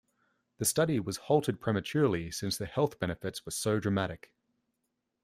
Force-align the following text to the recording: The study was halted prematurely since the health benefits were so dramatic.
The 0.57 0.65
study 0.65 0.99
was 0.99 1.17
halted 1.29 1.61
prematurely 1.61 2.31
since 2.31 2.57
the 2.57 2.65
health 2.65 2.97
benefits 2.97 3.45
were 3.45 3.51
so 3.51 3.79
dramatic. 3.79 4.33